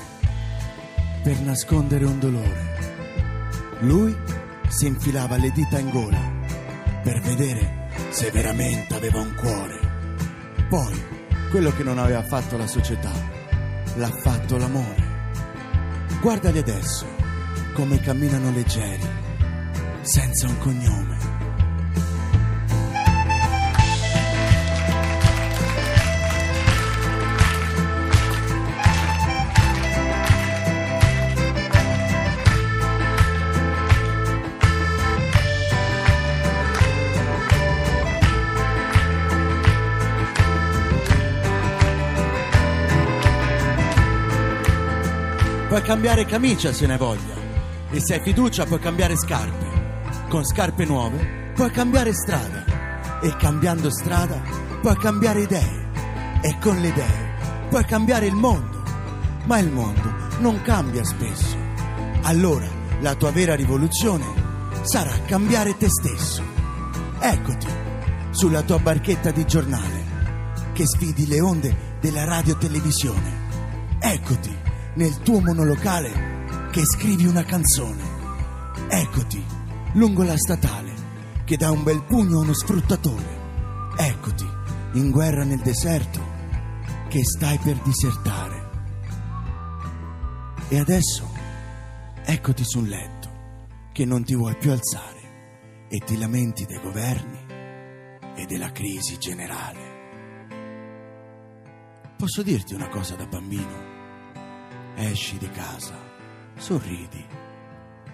per 1.22 1.38
nascondere 1.42 2.04
un 2.04 2.18
dolore. 2.18 2.78
Lui 3.82 4.38
si 4.70 4.86
infilava 4.86 5.36
le 5.36 5.50
dita 5.50 5.78
in 5.78 5.90
gola 5.90 6.20
per 7.02 7.20
vedere 7.20 7.88
se 8.10 8.30
veramente 8.30 8.94
aveva 8.94 9.20
un 9.20 9.34
cuore. 9.34 9.78
Poi, 10.68 11.04
quello 11.50 11.72
che 11.72 11.82
non 11.82 11.98
aveva 11.98 12.22
fatto 12.22 12.56
la 12.56 12.66
società, 12.66 13.10
l'ha 13.96 14.10
fatto 14.22 14.56
l'amore. 14.56 15.08
Guardali 16.20 16.58
adesso, 16.58 17.06
come 17.74 18.00
camminano 18.00 18.52
leggeri, 18.52 19.06
senza 20.02 20.46
un 20.46 20.58
cognome. 20.58 21.39
Cambiare 45.90 46.24
camicia 46.24 46.72
se 46.72 46.86
ne 46.86 46.96
voglia. 46.96 47.34
E 47.90 47.98
se 48.00 48.14
hai 48.14 48.22
fiducia 48.22 48.64
puoi 48.64 48.78
cambiare 48.78 49.16
scarpe. 49.16 49.66
Con 50.28 50.44
scarpe 50.44 50.84
nuove 50.84 51.50
puoi 51.52 51.68
cambiare 51.72 52.12
strada. 52.12 53.18
E 53.20 53.34
cambiando 53.36 53.90
strada 53.90 54.40
puoi 54.80 54.96
cambiare 54.96 55.40
idee. 55.40 55.88
E 56.42 56.56
con 56.60 56.78
le 56.78 56.86
idee 56.86 57.34
puoi 57.70 57.84
cambiare 57.86 58.26
il 58.26 58.36
mondo. 58.36 58.84
Ma 59.46 59.58
il 59.58 59.68
mondo 59.72 60.14
non 60.38 60.62
cambia 60.62 61.02
spesso. 61.02 61.56
Allora 62.22 62.68
la 63.00 63.16
tua 63.16 63.32
vera 63.32 63.56
rivoluzione 63.56 64.26
sarà 64.82 65.10
cambiare 65.26 65.76
te 65.76 65.88
stesso. 65.88 66.40
Eccoti 67.18 67.66
sulla 68.30 68.62
tua 68.62 68.78
barchetta 68.78 69.32
di 69.32 69.44
giornale 69.44 70.04
che 70.72 70.86
sfidi 70.86 71.26
le 71.26 71.40
onde 71.40 71.76
della 71.98 72.22
radio-televisione. 72.22 73.38
Eccoti 73.98 74.59
nel 74.94 75.18
tuo 75.22 75.40
monolocale 75.40 76.68
che 76.70 76.84
scrivi 76.84 77.26
una 77.26 77.44
canzone. 77.44 78.02
Eccoti 78.88 79.44
lungo 79.94 80.22
la 80.22 80.36
statale 80.36 80.94
che 81.44 81.56
dà 81.56 81.70
un 81.70 81.82
bel 81.82 82.04
pugno 82.04 82.38
a 82.38 82.42
uno 82.42 82.54
sfruttatore. 82.54 83.38
Eccoti 83.96 84.48
in 84.94 85.10
guerra 85.10 85.44
nel 85.44 85.60
deserto 85.60 86.20
che 87.08 87.24
stai 87.24 87.58
per 87.58 87.76
disertare. 87.82 88.68
E 90.68 90.78
adesso 90.78 91.28
eccoti 92.24 92.64
sul 92.64 92.88
letto 92.88 93.28
che 93.92 94.04
non 94.04 94.24
ti 94.24 94.34
vuoi 94.34 94.56
più 94.56 94.70
alzare 94.70 95.86
e 95.88 95.98
ti 95.98 96.16
lamenti 96.16 96.64
dei 96.64 96.80
governi 96.80 97.38
e 98.36 98.46
della 98.46 98.70
crisi 98.70 99.18
generale. 99.18 99.98
Posso 102.16 102.42
dirti 102.42 102.74
una 102.74 102.88
cosa 102.88 103.16
da 103.16 103.26
bambino? 103.26 103.89
Esci 104.96 105.38
di 105.38 105.48
casa, 105.50 105.94
sorridi, 106.56 107.24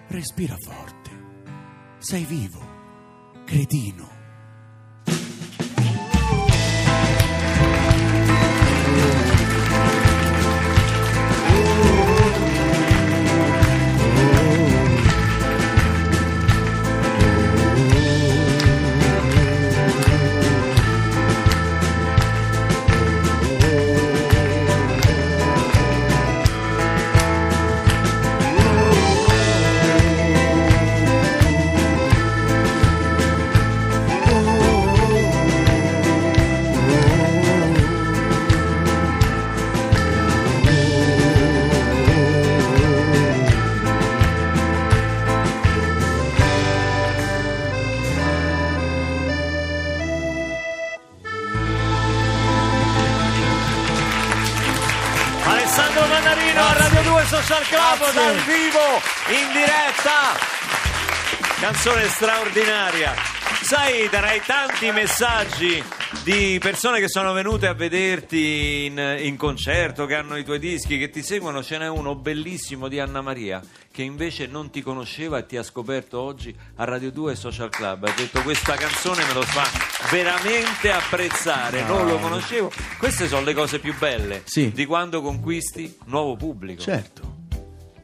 respira 0.07 0.55
forte, 0.57 1.11
sei 1.97 2.23
vivo, 2.23 2.59
cretino. 3.45 4.16
Canzone 61.71 62.07
straordinaria. 62.07 63.13
Sai 63.61 64.07
darai 64.07 64.39
tanti 64.45 64.89
messaggi 64.91 65.83
di 66.23 66.57
persone 66.61 67.01
che 67.01 67.09
sono 67.09 67.33
venute 67.33 67.67
a 67.67 67.73
vederti 67.73 68.85
in, 68.85 69.17
in 69.19 69.35
concerto 69.35 70.05
che 70.05 70.15
hanno 70.15 70.37
i 70.37 70.45
tuoi 70.45 70.59
dischi 70.59 70.97
che 70.97 71.09
ti 71.09 71.21
seguono. 71.21 71.61
Ce 71.61 71.77
n'è 71.77 71.89
uno 71.89 72.15
bellissimo 72.15 72.87
di 72.87 73.01
Anna 73.01 73.19
Maria 73.19 73.61
che 73.91 74.01
invece 74.01 74.47
non 74.47 74.69
ti 74.69 74.81
conosceva 74.81 75.39
e 75.39 75.45
ti 75.45 75.57
ha 75.57 75.63
scoperto 75.63 76.21
oggi 76.21 76.55
a 76.75 76.85
Radio 76.85 77.11
2 77.11 77.35
Social 77.35 77.67
Club. 77.69 78.05
Ha 78.05 78.13
detto 78.15 78.41
questa 78.43 78.75
canzone 78.75 79.25
me 79.25 79.33
lo 79.33 79.41
fa 79.41 79.67
veramente 80.09 80.89
apprezzare. 80.89 81.83
Non 81.83 82.07
lo 82.07 82.17
conoscevo. 82.17 82.71
Queste 82.97 83.27
sono 83.27 83.43
le 83.43 83.53
cose 83.53 83.79
più 83.79 83.93
belle 83.97 84.43
Sì. 84.45 84.71
di 84.71 84.85
quando 84.85 85.21
conquisti 85.21 85.97
nuovo 86.05 86.37
pubblico. 86.37 86.81
Certo. 86.81 87.36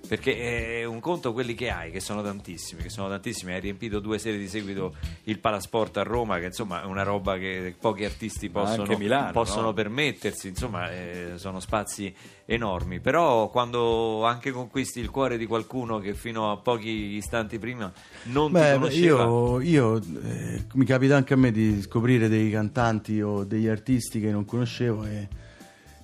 Perché 0.05 0.81
è 0.81 0.83
un 0.83 0.99
conto 0.99 1.31
quelli 1.31 1.53
che 1.53 1.69
hai, 1.69 1.89
che 1.89 2.01
sono 2.01 2.21
tantissimi, 2.21 2.81
che 2.81 2.89
sono 2.89 3.07
tantissimi. 3.07 3.53
Hai 3.53 3.61
riempito 3.61 3.99
due 3.99 4.19
serie 4.19 4.37
di 4.37 4.49
seguito 4.49 4.95
il 5.23 5.39
Palasport 5.39 5.97
a 5.97 6.03
Roma, 6.03 6.39
che 6.39 6.47
insomma 6.47 6.83
è 6.83 6.85
una 6.85 7.03
roba 7.03 7.37
che 7.37 7.73
pochi 7.79 8.03
artisti 8.03 8.49
possono, 8.49 8.97
Milano, 8.97 9.31
possono 9.31 9.67
no? 9.67 9.73
permettersi, 9.73 10.49
insomma 10.49 10.91
eh, 10.91 11.33
sono 11.35 11.61
spazi 11.61 12.13
enormi. 12.45 12.99
Però 12.99 13.49
quando 13.49 14.25
anche 14.25 14.51
conquisti 14.51 14.99
il 14.99 15.09
cuore 15.09 15.37
di 15.37 15.45
qualcuno 15.45 15.99
che 15.99 16.13
fino 16.13 16.51
a 16.51 16.57
pochi 16.57 16.89
istanti 16.89 17.57
prima 17.57 17.91
non 18.23 18.47
ti 18.47 18.53
Beh, 18.53 18.73
conosceva, 18.73 19.23
io, 19.23 19.61
io, 19.61 20.01
eh, 20.21 20.65
mi 20.73 20.85
capita 20.85 21.15
anche 21.15 21.33
a 21.33 21.37
me 21.37 21.51
di 21.51 21.81
scoprire 21.81 22.27
dei 22.27 22.51
cantanti 22.51 23.21
o 23.21 23.45
degli 23.45 23.67
artisti 23.67 24.19
che 24.19 24.31
non 24.31 24.43
conoscevo 24.43 25.05
e 25.05 25.27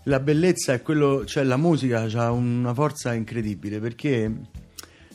la 0.09 0.19
bellezza 0.19 0.73
è 0.73 0.81
quello, 0.81 1.23
cioè 1.23 1.43
la 1.43 1.55
musica 1.55 2.01
ha 2.01 2.31
una 2.31 2.73
forza 2.73 3.13
incredibile 3.13 3.79
perché 3.79 4.31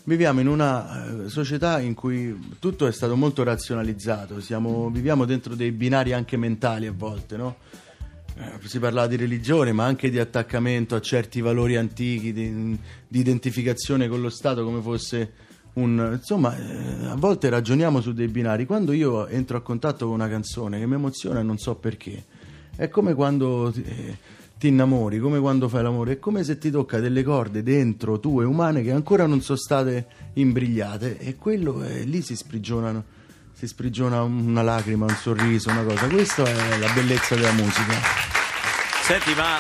viviamo 0.04 0.40
in 0.40 0.46
una 0.46 1.24
eh, 1.24 1.28
società 1.28 1.80
in 1.80 1.94
cui 1.94 2.54
tutto 2.60 2.86
è 2.86 2.92
stato 2.92 3.16
molto 3.16 3.42
razionalizzato, 3.42 4.40
siamo- 4.40 4.88
viviamo 4.90 5.24
dentro 5.24 5.56
dei 5.56 5.72
binari 5.72 6.12
anche 6.12 6.36
mentali 6.36 6.86
a 6.86 6.94
volte, 6.96 7.36
no? 7.36 7.56
Eh, 8.36 8.66
si 8.66 8.78
parlava 8.78 9.08
di 9.08 9.16
religione, 9.16 9.72
ma 9.72 9.84
anche 9.84 10.10
di 10.10 10.18
attaccamento 10.18 10.94
a 10.94 11.00
certi 11.00 11.40
valori 11.40 11.76
antichi, 11.76 12.32
di, 12.32 12.78
di 13.08 13.18
identificazione 13.18 14.08
con 14.08 14.20
lo 14.20 14.30
Stato 14.30 14.64
come 14.64 14.80
fosse 14.80 15.32
un... 15.74 16.10
Insomma, 16.12 16.56
eh, 16.56 17.06
a 17.06 17.16
volte 17.16 17.48
ragioniamo 17.48 18.00
su 18.00 18.12
dei 18.12 18.28
binari. 18.28 18.66
Quando 18.66 18.92
io 18.92 19.26
entro 19.26 19.56
a 19.56 19.60
contatto 19.60 20.06
con 20.06 20.14
una 20.14 20.28
canzone 20.28 20.78
che 20.78 20.86
mi 20.86 20.94
emoziona 20.94 21.40
e 21.40 21.42
non 21.44 21.58
so 21.58 21.76
perché, 21.76 22.24
è 22.76 22.88
come 22.88 23.14
quando 23.14 23.72
eh, 23.72 24.16
ti 24.64 24.70
innamori, 24.70 25.18
come 25.18 25.40
quando 25.40 25.68
fai 25.68 25.82
l'amore, 25.82 26.12
è 26.12 26.18
come 26.18 26.42
se 26.42 26.56
ti 26.56 26.70
tocca 26.70 26.98
delle 26.98 27.22
corde 27.22 27.62
dentro 27.62 28.18
tue 28.18 28.46
umane 28.46 28.80
che 28.82 28.92
ancora 28.92 29.26
non 29.26 29.42
sono 29.42 29.58
state 29.58 30.06
imbrigliate 30.32 31.18
e 31.18 31.36
quello 31.36 31.82
è, 31.82 32.02
lì 32.04 32.22
si 32.22 32.34
sprigionano. 32.34 33.04
Si 33.52 33.66
sprigiona 33.66 34.22
una 34.22 34.62
lacrima, 34.62 35.04
un 35.04 35.14
sorriso, 35.20 35.68
una 35.68 35.82
cosa. 35.82 36.06
Questa 36.06 36.44
è 36.44 36.78
la 36.78 36.90
bellezza 36.94 37.34
della 37.34 37.52
musica. 37.52 37.92
Senti, 39.02 39.34
ma 39.34 39.58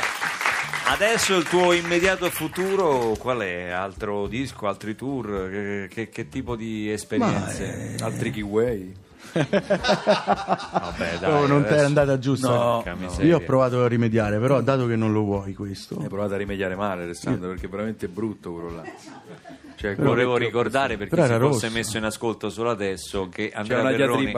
adesso 0.90 1.36
il 1.36 1.44
tuo 1.44 1.72
immediato 1.74 2.30
futuro 2.30 3.14
qual 3.18 3.40
è? 3.40 3.68
Altro 3.68 4.26
disco, 4.26 4.66
altri 4.68 4.96
tour? 4.96 5.50
Che, 5.50 5.88
che- 5.90 6.08
che 6.08 6.28
tipo 6.30 6.56
di 6.56 6.90
esperienze? 6.90 7.96
Altri 8.00 8.30
kiwi. 8.30 8.92
Vabbè, 9.34 11.18
dai, 11.20 11.30
Oh, 11.32 11.46
non 11.46 11.62
ti 11.62 11.68
è 11.68 11.72
adesso- 11.72 11.86
andata 11.86 12.18
giusta. 12.18 12.48
No, 12.48 12.82
no. 12.84 13.12
Io 13.24 13.36
ho 13.36 13.40
provato 13.40 13.82
a 13.82 13.88
rimediare, 13.88 14.38
però 14.38 14.60
dato 14.60 14.86
che 14.86 14.96
non 14.96 15.12
lo 15.12 15.22
vuoi 15.22 15.54
questo, 15.54 15.98
Hai 16.00 16.08
provato 16.08 16.34
a 16.34 16.36
rimediare 16.36 16.74
male 16.76 17.02
Alessandro 17.04 17.48
perché 17.50 17.66
è 17.66 17.68
veramente 17.68 18.08
brutto 18.08 18.52
quello 18.52 18.70
là. 18.76 18.82
Cioè, 19.76 19.96
Volevo 19.96 20.36
ricordare 20.36 20.96
per 20.96 21.08
chi 21.08 21.14
Però 21.16 21.26
si 21.26 21.32
era 21.32 21.44
fosse 21.46 21.66
rosso. 21.66 21.76
messo 21.76 21.96
in 21.98 22.04
ascolto 22.04 22.48
solo 22.48 22.70
adesso 22.70 23.28
che 23.28 23.50
Andrea 23.52 23.82
Perroni 23.82 24.32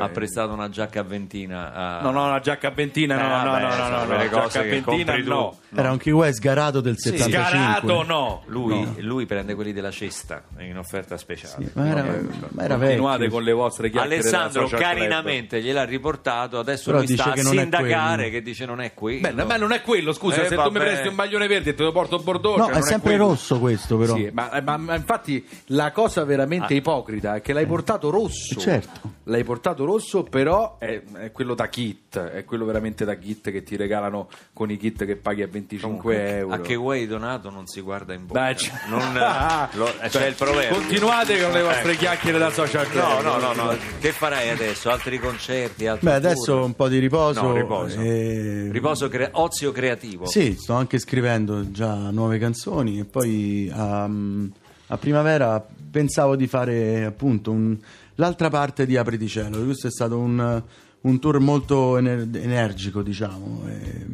ha 0.00 0.08
prestato 0.08 0.52
una 0.52 0.68
giacca 0.68 1.00
avventina 1.00 1.72
a... 1.72 2.00
No, 2.02 2.10
no, 2.10 2.24
una 2.26 2.40
giacca 2.40 2.68
a 2.68 2.70
ventina, 2.72 3.14
no, 3.16 3.22
Eh, 3.22 3.44
no, 3.44 3.50
vabbè, 3.50 3.62
no, 3.62 3.68
no, 3.68 3.88
no, 3.88 3.98
no, 4.00 4.06
quelle 4.06 4.28
giacca 4.28 4.58
a 4.58 4.62
ventina 4.62 5.14
tu. 5.14 5.22
no. 5.28 5.56
era 5.74 5.90
un 5.92 5.96
kiwi 5.96 6.34
sgarato 6.34 6.80
del 6.80 6.96
75. 6.98 7.40
Scarato 7.48 8.02
no. 8.02 8.42
Lui, 8.46 9.00
lui 9.00 9.24
prende 9.26 9.54
quelli 9.54 9.72
della 9.72 9.92
cesta 9.92 10.42
in 10.58 10.76
offerta 10.76 11.16
speciale. 11.16 11.64
Sì, 11.66 11.70
ma 11.74 11.86
era, 11.88 12.02
ma 12.02 12.64
era 12.64 12.76
Continuate 12.76 13.18
vecchio. 13.20 13.30
con 13.36 13.42
le 13.44 13.52
vostre 13.52 13.90
chiacchiere 13.90 14.14
Alessandro 14.16 14.39
della 14.48 14.66
social 14.66 14.68
club. 14.80 14.82
carinamente 14.94 15.60
gliel'ha 15.62 15.84
riportato, 15.84 16.58
adesso 16.58 16.90
Però 16.90 16.98
lui 16.98 17.08
sta 17.08 17.24
a 17.24 17.32
che 17.32 17.40
è 17.40 17.44
sindacare 17.44 18.30
che 18.30 18.42
dice 18.42 18.64
non 18.66 18.80
è 18.80 18.94
quello. 18.94 19.20
Beh, 19.32 19.44
ma 19.44 19.56
non 19.56 19.72
è 19.72 19.80
quello, 19.82 20.12
scusa, 20.12 20.42
Eh, 20.42 20.48
se 20.48 20.54
tu 20.54 20.62
mi 20.62 20.70
vabbè. 20.70 20.78
presti 20.78 21.08
un 21.08 21.14
maglione 21.14 21.46
verde 21.46 21.70
e 21.70 21.74
te 21.74 21.82
lo 21.82 21.92
porto 21.92 22.16
a 22.16 22.18
Bordeaux, 22.18 22.56
No, 22.58 22.64
cioè, 22.64 22.72
è 22.74 22.78
non 22.78 22.86
sempre 22.86 23.10
quello. 23.16 23.26
rosso 23.28 23.58
questo 23.58 23.96
però. 23.96 24.14
Sì, 24.14 24.30
ma, 24.32 24.60
ma- 24.62 24.76
ma 24.76 24.94
infatti 24.96 25.46
la 25.66 25.90
cosa 25.92 26.24
veramente 26.24 26.74
ipocrita 26.74 27.36
è 27.36 27.40
che 27.40 27.52
l'hai 27.52 27.66
portato 27.66 28.10
rosso. 28.10 28.58
Eh, 28.58 28.62
certo. 28.62 29.00
L'hai 29.24 29.44
portato 29.44 29.84
rosso, 29.84 30.22
però 30.24 30.78
è, 30.78 31.00
è 31.18 31.30
quello 31.32 31.54
da 31.54 31.68
kit, 31.68 32.18
è 32.18 32.44
quello 32.44 32.64
veramente 32.64 33.04
da 33.04 33.14
kit 33.16 33.50
che 33.50 33.62
ti 33.62 33.76
regalano 33.76 34.28
con 34.52 34.70
i 34.70 34.76
kit 34.76 35.04
che 35.04 35.16
paghi 35.16 35.42
a 35.42 35.46
25 35.48 36.36
euro. 36.38 36.54
A 36.54 36.60
che 36.60 36.74
vuoi 36.76 37.06
donato 37.06 37.50
non 37.50 37.66
si 37.66 37.80
guarda 37.80 38.12
in 38.14 38.26
bocca. 38.26 38.40
Beh, 38.48 38.54
c- 38.54 38.70
Non- 38.88 39.12
lo- 39.74 39.92
c'è 40.00 40.08
Cioè, 40.08 40.26
il 40.26 40.34
proverbio. 40.34 40.76
Continuate 40.76 41.40
con 41.40 41.52
le 41.52 41.62
vostre 41.62 41.96
chiacchiere 41.96 42.38
da 42.38 42.50
social 42.50 42.88
club. 42.88 43.22
No, 43.22 43.36
no, 43.38 43.52
no, 43.52 43.62
no. 43.64 43.76
Che 44.00 44.12
farai 44.30 44.50
adesso? 44.50 44.90
Altri 44.90 45.18
concerti? 45.18 45.86
Altri 45.88 46.06
Beh, 46.06 46.14
adesso 46.14 46.52
tour? 46.52 46.64
un 46.64 46.74
po' 46.74 46.88
di 46.88 46.98
riposo. 46.98 47.42
No, 47.42 47.54
riposo. 47.54 48.00
e- 48.00 48.68
Riposo 48.70 49.08
cre- 49.08 49.30
ozio 49.32 49.72
creativo. 49.72 50.26
Sì, 50.26 50.54
sto 50.54 50.74
anche 50.74 50.98
scrivendo 51.00 51.70
già 51.72 52.10
nuove 52.10 52.38
canzoni 52.38 53.00
e 53.00 53.04
poi 53.04 53.68
a, 53.72 54.04
a 54.04 54.96
primavera 54.98 55.64
pensavo 55.90 56.36
di 56.36 56.46
fare 56.46 57.04
appunto 57.04 57.50
un- 57.50 57.76
l'altra 58.14 58.48
parte 58.50 58.86
di 58.86 58.96
Apriti 58.96 59.26
Cielo. 59.26 59.64
Questo 59.64 59.88
è 59.88 59.90
stato 59.90 60.16
un, 60.18 60.62
un 61.00 61.18
tour 61.18 61.40
molto 61.40 61.96
ener- 61.98 62.28
energico, 62.36 63.02
diciamo. 63.02 63.64
E, 63.68 64.06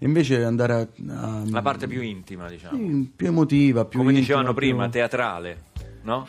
invece 0.00 0.44
andare 0.44 0.72
a, 0.74 0.86
a- 1.14 1.42
La 1.48 1.62
parte 1.62 1.86
più 1.86 2.02
intima, 2.02 2.46
diciamo. 2.50 2.76
sì, 2.76 3.10
più 3.16 3.28
emotiva, 3.28 3.86
più 3.86 3.98
Come 4.00 4.10
intima, 4.10 4.20
dicevano 4.26 4.52
più- 4.52 4.66
prima, 4.68 4.88
teatrale, 4.90 5.62
no? 6.02 6.26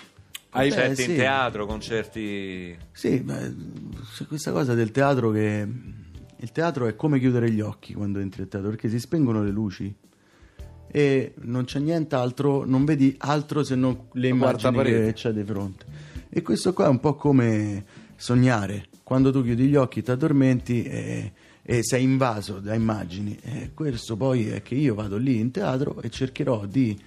Hai- 0.49 0.69
Concerti 0.69 1.01
Eh, 1.01 1.05
in 1.05 1.11
sì. 1.11 1.15
teatro, 1.15 1.65
concerti... 1.65 2.77
Sì, 2.91 3.19
beh, 3.19 3.55
c'è 4.15 4.25
questa 4.25 4.51
cosa 4.51 4.73
del 4.73 4.91
teatro 4.91 5.31
che 5.31 5.67
il 6.39 6.51
teatro 6.51 6.87
è 6.87 6.95
come 6.95 7.19
chiudere 7.19 7.51
gli 7.51 7.61
occhi 7.61 7.93
quando 7.93 8.19
entri 8.19 8.43
al 8.43 8.47
teatro 8.47 8.69
perché 8.69 8.89
si 8.89 8.99
spengono 8.99 9.43
le 9.43 9.51
luci 9.51 9.93
e 10.89 11.33
non 11.41 11.65
c'è 11.65 11.79
nient'altro, 11.79 12.65
non 12.65 12.85
vedi 12.85 13.13
altro 13.19 13.63
se 13.63 13.75
non 13.75 14.07
le 14.13 14.27
immagini 14.29 14.83
che 14.83 15.13
c'è 15.13 15.31
di 15.31 15.43
fronte. 15.43 15.85
E 16.29 16.41
questo 16.41 16.73
qua 16.73 16.85
è 16.85 16.89
un 16.89 16.99
po' 16.99 17.15
come 17.15 17.85
sognare, 18.15 18.87
quando 19.03 19.31
tu 19.31 19.43
chiudi 19.43 19.67
gli 19.67 19.75
occhi, 19.75 20.01
ti 20.01 20.11
addormenti 20.11 20.83
e, 20.83 21.31
e 21.61 21.83
sei 21.83 22.03
invaso 22.03 22.59
da 22.59 22.73
immagini. 22.73 23.37
E 23.41 23.71
questo 23.73 24.15
poi 24.15 24.49
è 24.49 24.61
che 24.61 24.75
io 24.75 24.95
vado 24.95 25.17
lì 25.17 25.39
in 25.39 25.51
teatro 25.51 26.01
e 26.01 26.09
cercherò 26.09 26.65
di 26.65 26.97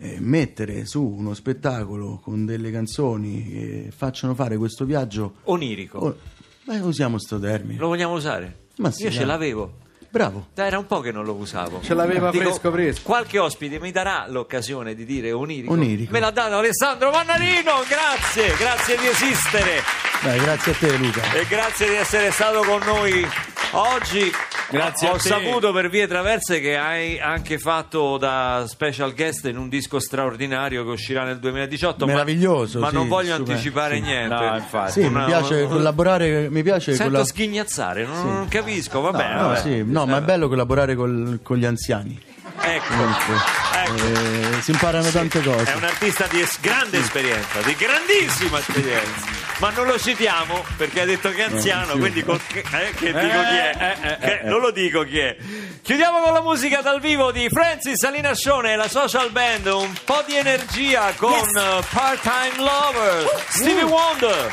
eh, 0.00 0.16
mettere 0.18 0.86
su 0.86 1.02
uno 1.04 1.34
spettacolo 1.34 2.18
con 2.22 2.46
delle 2.46 2.70
canzoni 2.70 3.46
che 3.46 3.92
facciano 3.94 4.34
fare 4.34 4.56
questo 4.56 4.84
viaggio. 4.84 5.34
Onirico. 5.44 5.98
Oh, 5.98 6.16
beh, 6.64 6.78
usiamo 6.80 7.18
sto 7.18 7.38
termine. 7.38 7.78
Lo 7.78 7.88
vogliamo 7.88 8.14
usare? 8.14 8.68
Ma 8.76 8.90
sì, 8.90 9.02
Io 9.04 9.10
ce 9.10 9.24
l'avevo. 9.26 9.74
Bravo. 10.12 10.48
Dai, 10.54 10.66
era 10.66 10.78
un 10.78 10.86
po' 10.86 10.98
che 11.00 11.12
non 11.12 11.24
lo 11.24 11.34
usavo. 11.34 11.80
Ce 11.82 11.94
l'aveva 11.94 12.30
Dico, 12.30 12.44
fresco 12.44 12.72
fresco. 12.72 13.02
Qualche 13.04 13.38
ospite 13.38 13.78
mi 13.78 13.92
darà 13.92 14.26
l'occasione 14.28 14.94
di 14.96 15.04
dire 15.04 15.30
onirico. 15.30 15.72
Onirico. 15.72 16.10
Me 16.12 16.18
l'ha 16.18 16.30
dato 16.30 16.56
Alessandro 16.56 17.10
Mannarino, 17.10 17.84
grazie, 17.86 18.56
grazie 18.56 18.96
di 18.96 19.06
esistere 19.06 19.80
Dai, 20.22 20.40
grazie 20.40 20.72
a 20.72 20.74
te 20.74 20.96
Luca. 20.96 21.32
e 21.32 21.46
grazie 21.46 21.88
di 21.90 21.94
essere 21.94 22.32
stato 22.32 22.60
con 22.62 22.80
noi 22.84 23.24
oggi. 23.72 24.32
Grazie 24.70 25.08
Ho 25.08 25.12
a 25.14 25.16
te. 25.18 25.28
saputo 25.28 25.72
per 25.72 25.88
vie 25.90 26.06
traverse 26.06 26.60
che 26.60 26.76
hai 26.76 27.18
anche 27.18 27.58
fatto 27.58 28.16
da 28.18 28.64
special 28.68 29.14
guest 29.14 29.46
in 29.46 29.56
un 29.58 29.68
disco 29.68 29.98
straordinario 29.98 30.84
che 30.84 30.90
uscirà 30.90 31.24
nel 31.24 31.38
2018. 31.40 32.06
ma- 32.06 32.12
Meraviglioso, 32.12 32.78
Ma, 32.78 32.88
sì, 32.88 32.94
non 32.94 33.08
voglio 33.08 33.34
super, 33.36 33.50
anticipare 33.52 33.94
sì. 33.96 34.00
niente. 34.02 34.34
No, 34.34 34.56
infatti. 34.56 34.92
Sì, 34.92 35.00
Una- 35.00 35.18
mi 35.20 35.24
piace 35.26 35.54
una- 35.62 35.66
collaborare, 35.74 36.48
mi 36.50 36.62
piace 36.62 36.94
Sento 36.94 37.12
colla- 37.12 37.24
sghignazzare, 37.24 38.04
non, 38.04 38.16
Sì. 38.16 38.22
non 38.26 38.48
capisco, 38.48 39.00
va 39.00 39.10
bene. 39.10 39.34
No, 39.34 39.48
vabbè. 39.48 39.60
sì, 39.60 39.82
no, 39.84 40.06
ma 40.06 40.18
è 40.18 40.22
bello 40.22 40.48
collaborare 40.48 40.94
col- 40.94 41.40
con 41.42 41.56
gli 41.56 41.64
anziani. 41.64 42.18
Ecco, 42.62 42.92
ecco. 42.92 44.04
eh, 44.04 44.60
si 44.62 44.70
imparano 44.70 45.08
tante 45.10 45.42
cose. 45.42 45.72
È 45.72 45.74
un 45.76 45.84
artista 45.84 46.26
di 46.30 46.40
es- 46.40 46.60
grande 46.60 46.98
esperienza, 46.98 47.60
di 47.62 47.74
grandissima 47.74 48.58
esperienza. 48.58 49.39
Ma 49.60 49.70
non 49.70 49.86
lo 49.86 49.98
citiamo 49.98 50.64
perché 50.78 51.02
ha 51.02 51.04
detto 51.04 51.30
che 51.30 51.44
è 51.44 51.52
anziano, 51.52 51.92
quindi 51.98 52.22
col- 52.24 52.40
che, 52.46 52.60
eh, 52.60 52.94
che 52.94 53.12
dico 53.12 53.18
chi 53.42 53.56
è. 53.56 53.72
eh, 53.78 54.08
eh, 54.08 54.18
Che- 54.18 54.40
eh, 54.40 54.48
non 54.48 54.60
lo 54.60 54.70
dico 54.70 55.02
chi 55.04 55.18
è. 55.18 55.36
Chiudiamo 55.82 56.20
con 56.20 56.32
la 56.32 56.40
musica 56.40 56.80
dal 56.80 56.98
vivo 57.00 57.30
di 57.30 57.46
Francis 57.50 57.98
Salinascione 57.98 58.72
e 58.72 58.76
la 58.76 58.88
social 58.88 59.30
band, 59.30 59.66
un 59.66 59.92
po' 60.04 60.22
di 60.26 60.34
energia 60.36 61.12
con 61.16 61.32
eh, 61.34 61.80
Part-Time 61.92 62.56
Lover, 62.56 63.44
Stevie 63.48 63.82
Wonder. 63.82 64.52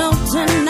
No 0.00 0.10
tonight. 0.32 0.69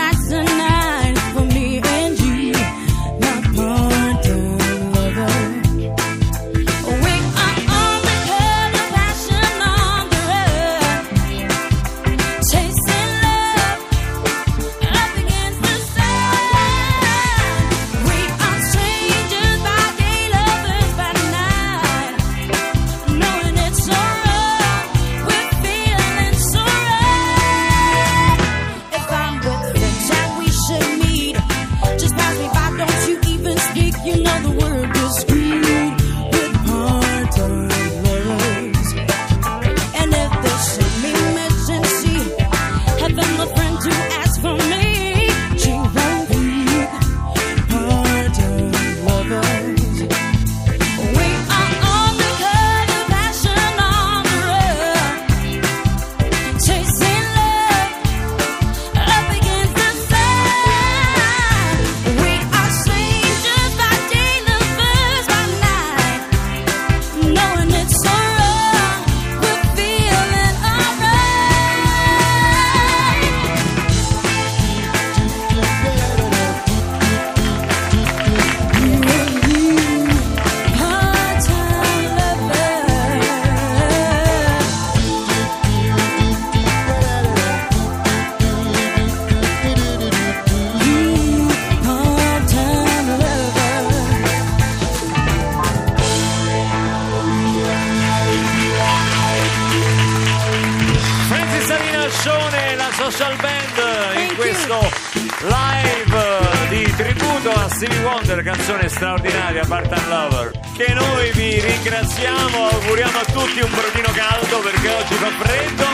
Straordinaria, 109.00 109.64
Part-Time 109.64 110.08
Lover, 110.08 110.50
che 110.76 110.92
noi 110.92 111.32
vi 111.32 111.58
ringraziamo, 111.58 112.68
auguriamo 112.68 113.18
a 113.18 113.24
tutti 113.32 113.60
un 113.62 113.70
brodino 113.70 114.12
caldo 114.12 114.58
perché 114.58 114.88
oggi 114.90 115.14
fa 115.14 115.30
freddo. 115.40 115.86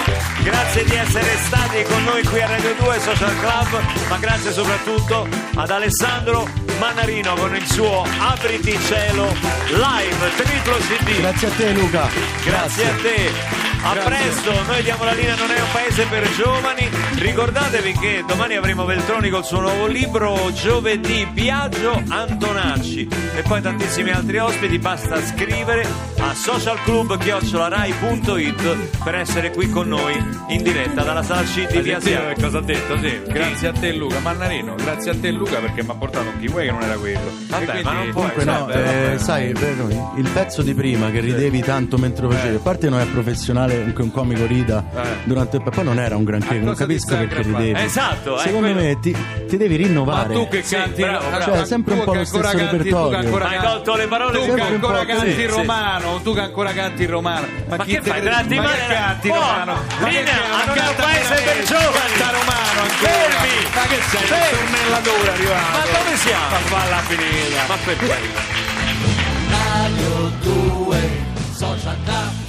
Grazie 0.42 0.85
di 0.85 0.97
essere 0.97 1.37
stati 1.45 1.85
con 1.85 2.03
noi 2.03 2.25
qui 2.25 2.42
a 2.42 2.49
Radio 2.49 2.75
2 2.75 2.99
Social 2.99 3.38
Club, 3.38 3.81
ma 4.09 4.16
grazie 4.16 4.51
soprattutto 4.51 5.29
ad 5.55 5.71
Alessandro 5.71 6.49
Mannarino 6.81 7.35
con 7.35 7.55
il 7.55 7.66
suo 7.71 8.05
Apriti 8.19 8.77
Cielo 8.81 9.33
live 9.69 10.35
triplo 10.37 10.77
CD. 10.79 11.21
Grazie 11.21 11.47
a 11.47 11.51
te 11.53 11.73
Luca. 11.75 12.09
Grazie 12.42 12.88
a 12.88 12.95
te. 13.03 13.76
A 13.83 13.95
presto, 14.05 14.51
noi 14.67 14.83
diamo 14.83 15.05
la 15.05 15.12
linea 15.12 15.37
Non 15.37 15.51
è 15.51 15.61
un 15.61 15.69
paese 15.73 16.05
per 16.07 16.29
giovani. 16.33 16.89
Ricordatevi 17.15 17.93
che 17.93 18.25
domani 18.27 18.57
avremo 18.57 18.85
Veltroni 18.85 19.31
col 19.31 19.45
suo 19.45 19.61
nuovo 19.61 19.87
libro 19.87 20.51
Giovedì 20.53 21.27
Biagio 21.33 22.03
Antonacci 22.09 23.09
e 23.37 23.43
poi 23.43 23.61
tantissimi 23.62 24.11
altri 24.11 24.39
ospiti. 24.39 24.79
Basta 24.79 25.25
scrivere 25.25 25.87
a 26.19 26.35
socialclub.rai.it 26.35 29.03
per 29.05 29.15
essere 29.15 29.51
qui 29.53 29.71
con 29.71 29.89
noi 29.89 30.15
in 30.49 30.62
diretta 30.62 31.03
dalla 31.03 31.23
sala 31.23 31.43
C 31.43 31.67
di 31.69 31.81
Via 31.81 31.99
che 31.99 32.35
cosa 32.41 32.59
ha 32.59 32.62
detto? 32.62 32.99
Sì, 32.99 33.21
grazie 33.29 33.69
a 33.69 33.73
te 33.73 33.93
Luca 33.93 34.19
Mannarino, 34.21 34.75
grazie 34.75 35.12
a 35.12 35.17
te 35.19 35.31
Luca 35.31 35.59
perché 35.59 35.83
mi 35.83 35.91
ha 35.91 35.95
portato 35.95 36.29
un 36.29 36.39
kiwi 36.39 36.65
che 36.65 36.71
non 36.73 36.83
era 36.83 36.97
quello. 36.97 37.31
Vabbè, 37.49 37.79
E 37.79 37.83
ma 37.83 37.93
non 37.93 38.11
puoi, 38.11 38.31
Comunque 38.33 38.45
no, 38.45 38.69
eh, 38.71 39.19
sai, 39.19 39.53
vero, 39.53 40.12
il 40.17 40.29
pezzo 40.31 40.62
di 40.62 40.75
prima 40.75 41.11
che 41.11 41.21
ridevi 41.21 41.61
tanto 41.61 41.99
mentre 41.99 42.27
lo 42.27 42.33
facevi, 42.33 42.57
a 42.57 42.61
parte 42.61 42.89
non 42.89 43.01
è 43.01 43.07
professionale 43.07 43.76
che 43.95 44.03
un 44.03 44.11
comico 44.11 44.47
rida 44.47 44.85
Eh. 44.95 45.01
durante 45.25 45.61
poi 45.61 45.85
non 45.85 45.99
era 45.99 46.17
un 46.17 46.25
granché, 46.25 46.57
A 46.57 46.61
non 46.62 46.75
capisco 46.75 47.17
perché 47.17 47.43
ridevi. 47.43 47.81
Esatto, 47.81 48.37
eh, 48.39 48.43
Secondo 48.43 48.73
quello- 48.73 48.81
me 48.89 48.99
ti, 49.01 49.17
ti 49.49 49.57
devi 49.57 49.77
Ma 49.79 49.87
rinnovare. 49.87 50.35
tu 50.35 50.49
che 50.49 50.62
Sì, 50.62 50.75
canti, 50.75 51.03
bravo, 51.03 51.29
bravo. 51.29 51.45
Cioè, 51.57 51.65
sempre 51.67 51.93
un 51.95 51.99
tu 52.01 52.05
po' 52.05 52.11
che 52.12 52.19
lo 52.19 52.25
stesso 52.25 52.43
canti, 52.43 52.59
tu 52.59 52.65
che 52.71 52.77
repertorio. 52.77 53.19
ancora 53.19 53.45
Hai 53.47 53.51
canti- 53.57 53.67
tolto 53.67 53.97
le 53.97 54.07
parole 54.07 54.39
Tu 54.39 54.45
che 54.45 54.51
un 54.51 54.61
ancora 54.61 54.99
po', 54.99 55.05
canti 55.07 55.33
sì, 55.33 55.41
il 55.41 55.51
sì. 55.51 55.57
romano, 55.57 56.21
tu 56.23 56.35
che 56.35 56.41
ancora 56.41 56.73
canti 56.73 57.03
il 57.03 57.09
romano. 57.09 57.47
Ma 57.69 57.77
chi 57.79 57.91
che 57.93 58.01
fai? 58.03 58.23
Tratti 58.23 58.55
ma 58.57 58.62
male 58.62 58.87
canti 58.89 59.29
romano? 59.29 59.75
Ma 60.01 60.09
linea, 60.09 60.35
non 60.67 60.77
è 60.77 60.89
un 60.89 60.95
paese 60.97 61.43
per 61.43 61.62
giovani. 61.65 62.12
Canta 62.17 62.31
romano. 62.37 62.85
Fermi. 62.97 63.55
Ma 63.75 63.83
che 63.83 63.99
sei? 64.11 64.27
Fermi. 64.27 64.59
Un 64.61 64.73
tornellatore 64.73 65.31
arrivato. 65.31 65.77
Ma 65.77 65.99
dove 65.99 66.17
siamo? 66.17 66.49
Ma 66.51 66.57
falla 66.57 66.97
finita. 67.07 67.61
Ma 67.69 67.77
perché? 67.85 68.15
Radio 69.49 70.31
2 70.43 70.99
Social 71.53 71.97
Club 72.05 72.45